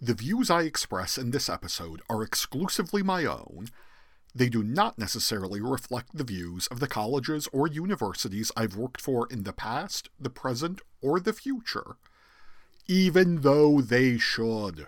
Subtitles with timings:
[0.00, 3.66] The views I express in this episode are exclusively my own.
[4.32, 9.26] They do not necessarily reflect the views of the colleges or universities I've worked for
[9.28, 11.96] in the past, the present, or the future.
[12.86, 14.86] Even though they should.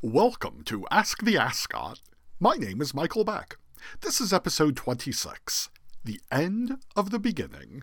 [0.00, 2.00] Welcome to Ask the Ascot.
[2.40, 3.58] My name is Michael Beck.
[4.00, 5.68] This is episode 26
[6.06, 7.82] The End of the Beginning.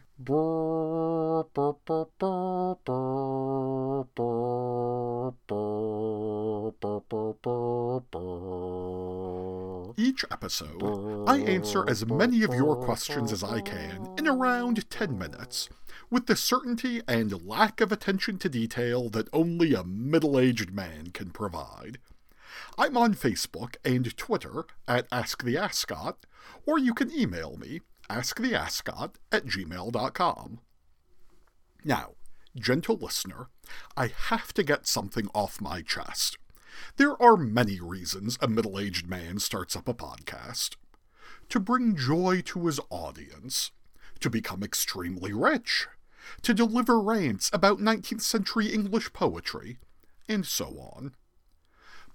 [9.98, 15.18] Each episode, I answer as many of your questions as I can in around 10
[15.18, 15.68] minutes,
[16.10, 21.08] with the certainty and lack of attention to detail that only a middle aged man
[21.12, 21.98] can provide.
[22.78, 26.26] I'm on Facebook and Twitter at Ask the Ascot,
[26.66, 30.60] or you can email me, asktheascot at gmail.com.
[31.84, 32.14] Now,
[32.56, 33.48] gentle listener,
[33.98, 36.38] I have to get something off my chest.
[36.98, 40.76] There are many reasons a middle aged man starts up a podcast
[41.50, 43.72] to bring joy to his audience,
[44.20, 45.88] to become extremely rich,
[46.42, 49.78] to deliver rants about 19th century English poetry,
[50.28, 51.14] and so on.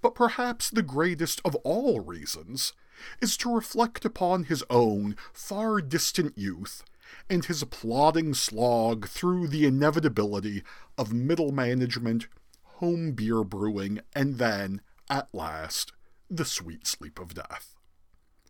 [0.00, 2.72] But perhaps the greatest of all reasons
[3.20, 6.84] is to reflect upon his own far distant youth
[7.28, 10.62] and his plodding slog through the inevitability
[10.96, 12.28] of middle management,
[12.62, 15.92] home beer brewing, and then, at last,
[16.30, 17.74] the sweet sleep of death.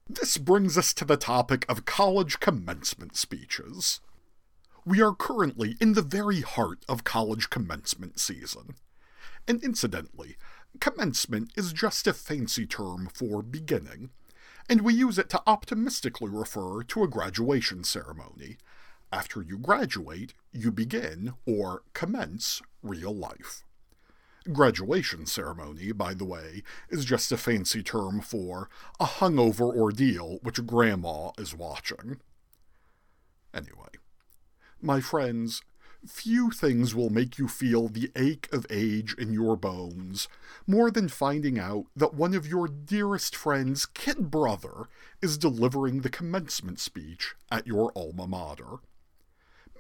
[0.08, 4.00] This brings us to the topic of college commencement speeches.
[4.84, 8.76] We are currently in the very heart of college commencement season.
[9.46, 10.36] And incidentally,
[10.80, 14.10] commencement is just a fancy term for beginning,
[14.68, 18.56] and we use it to optimistically refer to a graduation ceremony.
[19.10, 23.64] After you graduate, you begin, or commence, real life.
[24.52, 28.68] Graduation ceremony, by the way, is just a fancy term for
[29.00, 32.18] a hungover ordeal which grandma is watching.
[33.52, 33.90] Anyway,
[34.80, 35.62] my friends,
[36.06, 40.28] few things will make you feel the ache of age in your bones
[40.66, 44.88] more than finding out that one of your dearest friend's kid brother
[45.20, 48.78] is delivering the commencement speech at your alma mater.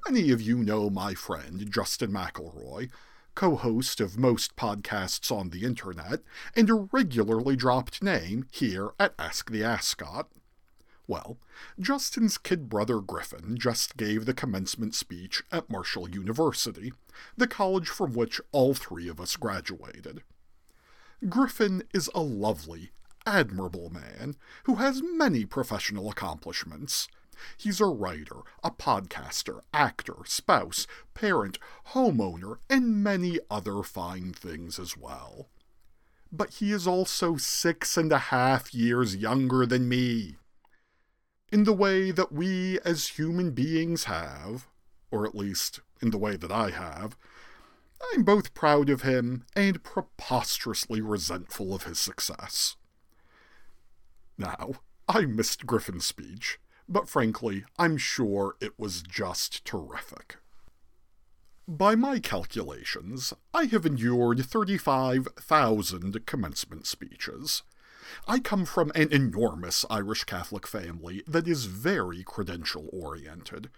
[0.06, 2.90] Many of you know my friend Justin McElroy,
[3.34, 6.20] co host of most podcasts on the internet,
[6.56, 10.28] and a regularly dropped name here at Ask the Ascot.
[11.08, 11.38] Well,
[11.80, 16.92] Justin's kid brother Griffin just gave the commencement speech at Marshall University,
[17.34, 20.22] the college from which all three of us graduated.
[21.26, 22.90] Griffin is a lovely,
[23.24, 27.08] admirable man who has many professional accomplishments.
[27.56, 31.58] He's a writer, a podcaster, actor, spouse, parent,
[31.94, 35.48] homeowner, and many other fine things as well.
[36.30, 40.36] But he is also six and a half years younger than me
[41.50, 44.66] in the way that we as human beings have,
[45.10, 47.16] or at least in the way that I have,
[48.12, 52.76] I'm both proud of him and preposterously resentful of his success.
[54.36, 54.74] Now,
[55.08, 56.58] I missed Griffin's speech,
[56.88, 60.36] but frankly, I'm sure it was just terrific.
[61.66, 67.62] By my calculations, I have endured 35,000 commencement speeches.
[68.26, 73.70] I come from an enormous Irish Catholic family that is very credential oriented.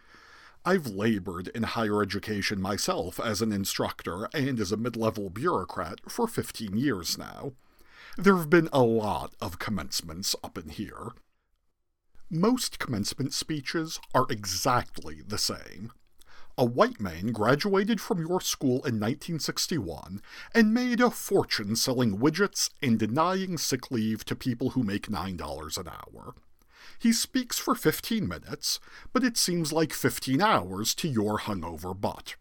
[0.64, 6.00] I've labored in higher education myself as an instructor and as a mid level bureaucrat
[6.08, 7.52] for 15 years now.
[8.18, 11.12] There have been a lot of commencements up in here.
[12.28, 15.92] Most commencement speeches are exactly the same
[16.56, 20.20] a white man graduated from your school in 1961
[20.54, 25.78] and made a fortune selling widgets and denying sick leave to people who make $9
[25.78, 26.34] an hour.
[26.98, 28.78] He speaks for 15 minutes,
[29.12, 32.36] but it seems like 15 hours to your hungover butt.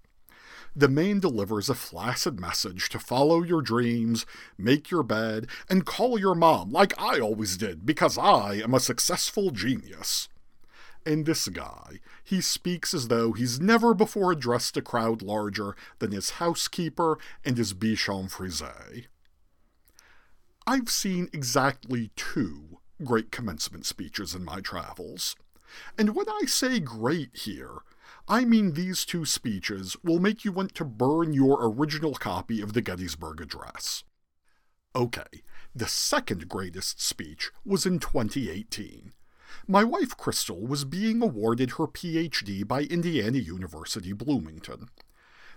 [0.75, 4.25] The man delivers a flaccid message to follow your dreams,
[4.57, 8.79] make your bed, and call your mom like I always did because I am a
[8.79, 10.29] successful genius.
[11.09, 16.11] And this guy, he speaks as though he's never before addressed a crowd larger than
[16.11, 19.07] his housekeeper and his bichon frise.
[20.67, 25.35] I've seen exactly two great commencement speeches in my travels.
[25.97, 27.79] And when I say great here,
[28.27, 32.73] I mean these two speeches will make you want to burn your original copy of
[32.73, 34.03] the Gettysburg Address.
[34.95, 35.41] Okay,
[35.73, 39.13] the second greatest speech was in 2018
[39.67, 44.89] my wife Crystal was being awarded her PhD by Indiana University Bloomington.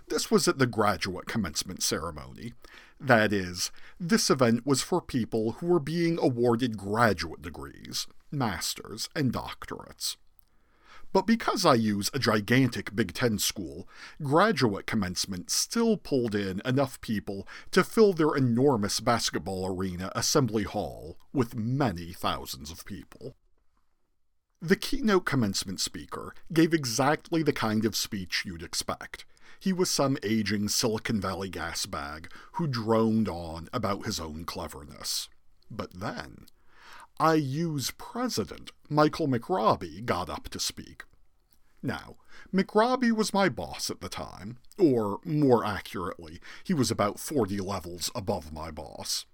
[0.07, 2.53] This was at the graduate commencement ceremony.
[2.99, 9.33] That is, this event was for people who were being awarded graduate degrees, masters, and
[9.33, 10.17] doctorates.
[11.13, 13.87] But because IU's a gigantic Big Ten school,
[14.21, 21.19] graduate commencement still pulled in enough people to fill their enormous basketball arena assembly hall
[21.31, 23.35] with many thousands of people.
[24.63, 29.25] The keynote commencement speaker gave exactly the kind of speech you'd expect.
[29.59, 35.27] He was some aging Silicon Valley gas bag who droned on about his own cleverness.
[35.69, 36.45] But then,
[37.19, 41.03] IU's president, Michael McRobbie, got up to speak.
[41.81, 42.15] Now,
[42.53, 48.09] McRobbie was my boss at the time, or more accurately, he was about 40 levels
[48.15, 49.25] above my boss.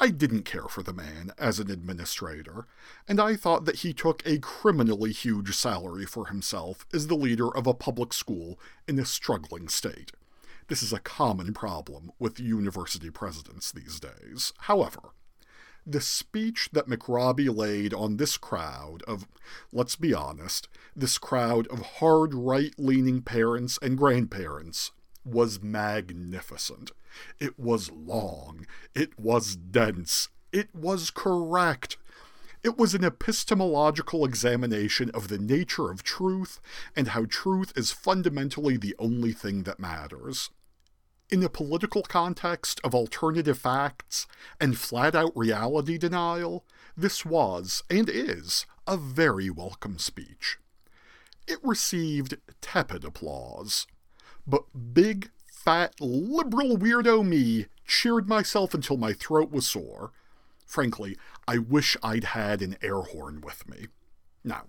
[0.00, 2.66] I didn't care for the man as an administrator,
[3.06, 7.54] and I thought that he took a criminally huge salary for himself as the leader
[7.54, 8.58] of a public school
[8.88, 10.12] in a struggling state.
[10.66, 14.52] This is a common problem with university presidents these days.
[14.60, 15.10] However,
[15.86, 19.28] the speech that McRobbie laid on this crowd of,
[19.72, 24.92] let's be honest, this crowd of hard right leaning parents and grandparents
[25.24, 26.90] was magnificent.
[27.38, 28.66] It was long.
[28.94, 30.28] It was dense.
[30.52, 31.96] It was correct.
[32.62, 36.60] It was an epistemological examination of the nature of truth
[36.96, 40.50] and how truth is fundamentally the only thing that matters.
[41.30, 44.26] In a political context of alternative facts
[44.60, 46.64] and flat out reality denial,
[46.96, 50.58] this was, and is, a very welcome speech.
[51.46, 53.86] It received tepid applause,
[54.46, 55.30] but big,
[55.64, 60.12] fat, liberal weirdo me cheered myself until my throat was sore.
[60.66, 61.16] Frankly,
[61.48, 63.86] I wish I'd had an air horn with me.
[64.44, 64.64] Now,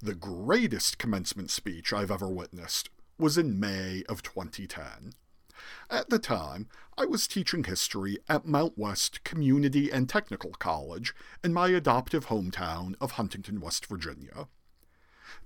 [0.00, 2.88] the greatest commencement speech I've ever witnessed
[3.18, 5.12] was in May of 2010.
[5.90, 11.14] At the time, I was teaching history at Mountwest Community and Technical College
[11.44, 14.48] in my adoptive hometown of Huntington, West Virginia.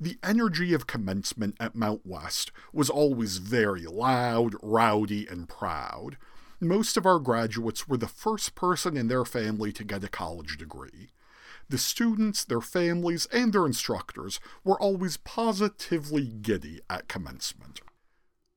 [0.00, 6.16] The energy of commencement at Mountwest was always very loud, rowdy, and proud.
[6.60, 10.56] Most of our graduates were the first person in their family to get a college
[10.56, 11.10] degree.
[11.68, 17.80] The students, their families, and their instructors were always positively giddy at commencement.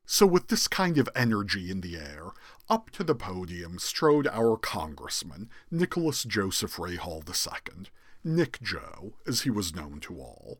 [0.05, 2.31] So, with this kind of energy in the air,
[2.69, 7.87] up to the podium strode our congressman, Nicholas Joseph Rahall II,
[8.23, 10.59] Nick Joe, as he was known to all.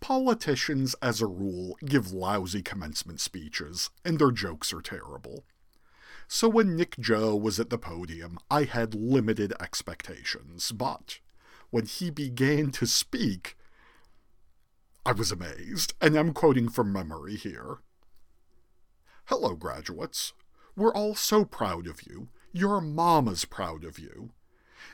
[0.00, 5.44] Politicians, as a rule, give lousy commencement speeches, and their jokes are terrible.
[6.28, 11.20] So when Nick Joe was at the podium, I had limited expectations, but
[11.70, 13.56] when he began to speak,
[15.04, 17.78] I was amazed, and I'm quoting from memory here.
[19.26, 20.32] Hello, graduates.
[20.74, 22.28] We're all so proud of you.
[22.52, 24.30] Your mama's proud of you.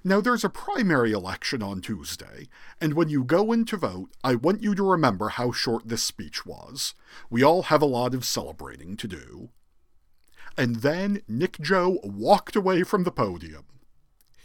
[0.04, 2.48] Now, there's a primary election on Tuesday,
[2.80, 6.02] and when you go in to vote, I want you to remember how short this
[6.02, 6.94] speech was.
[7.30, 9.50] We all have a lot of celebrating to do.
[10.56, 13.64] And then Nick Joe walked away from the podium.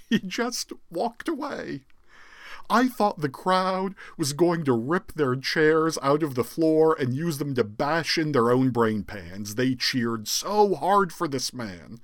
[0.10, 1.86] He just walked away.
[2.70, 7.16] I thought the crowd was going to rip their chairs out of the floor and
[7.16, 9.56] use them to bash in their own brain pans.
[9.56, 12.00] They cheered so hard for this man.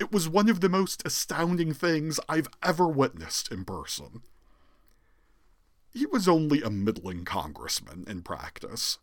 [0.00, 4.22] It was one of the most astounding things I've ever witnessed in person.
[5.92, 8.98] He was only a middling congressman in practice.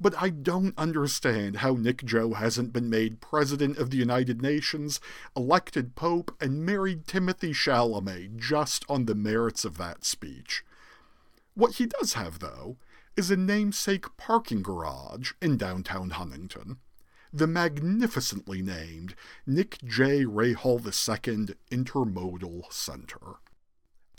[0.00, 5.00] But I don't understand how Nick Joe hasn't been made President of the United Nations,
[5.36, 10.64] elected Pope, and married Timothy Chalamet just on the merits of that speech.
[11.54, 12.76] What he does have, though,
[13.16, 16.78] is a namesake parking garage in downtown Huntington.
[17.32, 20.24] The magnificently named Nick J.
[20.24, 23.40] Rahall II Intermodal Center.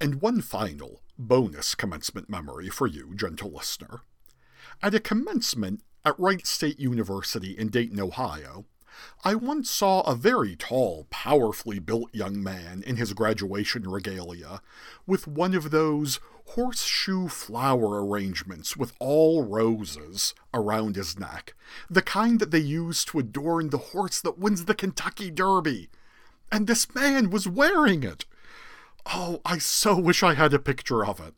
[0.01, 4.01] And one final, bonus commencement memory for you, gentle listener.
[4.81, 8.65] At a commencement at Wright State University in Dayton, Ohio,
[9.25, 14.61] I once saw a very tall, powerfully built young man in his graduation regalia
[15.05, 16.21] with one of those
[16.51, 21.55] horseshoe flower arrangements with all roses around his neck,
[21.89, 25.89] the kind that they use to adorn the horse that wins the Kentucky Derby.
[26.53, 28.23] And this man was wearing it.
[29.05, 31.33] Oh, I so wish I had a picture of it.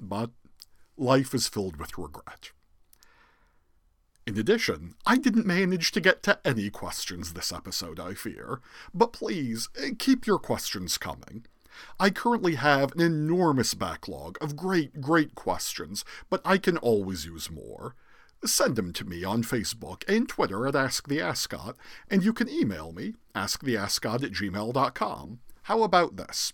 [0.00, 0.30] But
[1.00, 2.50] life is filled with regret.
[4.26, 8.60] In addition, I didn't manage to get to any questions this episode, I fear,
[8.94, 11.46] but please eh, keep your questions coming.
[11.98, 17.50] I currently have an enormous backlog of great, great questions, but I can always use
[17.50, 17.94] more.
[18.44, 21.76] send them to me on Facebook and Twitter at Ask the Ascot,
[22.10, 25.40] and you can email me, asktheascot at gmail.com.
[25.64, 26.52] How about this?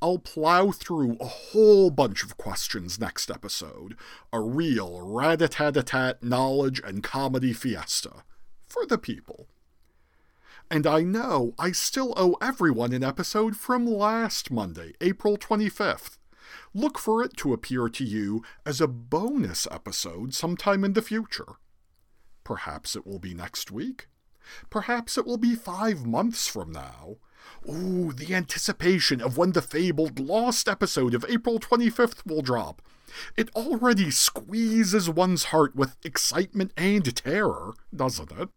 [0.00, 3.96] I'll plow through a whole bunch of questions next episode,
[4.32, 8.24] a real rat-a-tat-a-tat knowledge and comedy fiesta
[8.66, 9.48] for the people.
[10.70, 16.18] And I know I still owe everyone an episode from last Monday, April 25th.
[16.72, 21.56] Look for it to appear to you as a bonus episode sometime in the future.
[22.42, 24.08] Perhaps it will be next week.
[24.70, 27.16] Perhaps it will be five months from now.
[27.68, 32.82] Ooh, the anticipation of when the fabled lost episode of April 25th will drop.
[33.36, 38.48] It already squeezes one's heart with excitement and terror, doesn't it?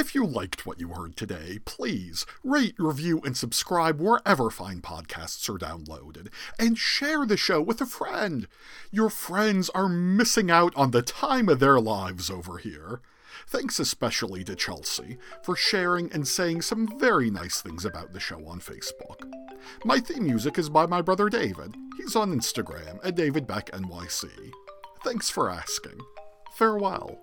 [0.00, 5.46] If you liked what you heard today, please rate, review, and subscribe wherever fine podcasts
[5.50, 6.28] are downloaded,
[6.58, 8.48] and share the show with a friend.
[8.90, 13.02] Your friends are missing out on the time of their lives over here.
[13.48, 18.46] Thanks especially to Chelsea for sharing and saying some very nice things about the show
[18.46, 19.30] on Facebook.
[19.84, 21.74] My theme music is by my brother David.
[21.96, 24.52] He's on Instagram at DavidBeckNYC.
[25.04, 25.98] Thanks for asking.
[26.54, 27.20] Farewell.